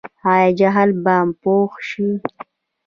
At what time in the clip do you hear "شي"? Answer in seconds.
1.87-2.07